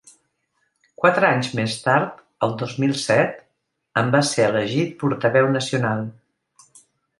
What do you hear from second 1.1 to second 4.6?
anys més tard, el dos mil set, en va ser